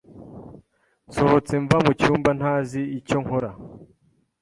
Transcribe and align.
Nsohotse 1.07 1.53
mva 1.63 1.77
mucyumba 1.85 2.29
ntazi 2.39 2.81
icyo 2.99 3.17
nkora. 3.23 3.49